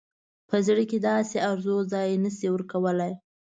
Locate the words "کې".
0.89-0.97